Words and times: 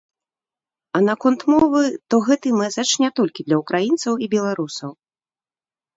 А 0.99 1.01
наконт 1.07 1.41
мовы, 1.53 1.83
то 2.13 2.21
гэты 2.29 2.55
мэсадж 2.61 2.91
не 3.03 3.09
толькі 3.19 3.45
для 3.49 3.57
ўкраінцаў 3.63 4.13
і 4.25 4.35
беларусаў! 4.37 4.91